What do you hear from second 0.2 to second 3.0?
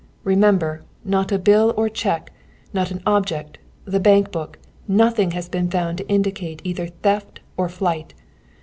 Remember, not a bill or cheque, not